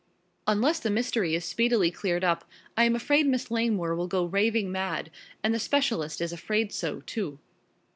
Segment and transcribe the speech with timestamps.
[0.47, 2.43] "Unless the mystery is speedily cleared up
[2.75, 5.11] I am afraid Miss Langmore will go raving mad,
[5.43, 7.37] and the specialist is afraid so, too."